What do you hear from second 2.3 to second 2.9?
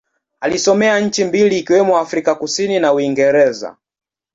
Kusini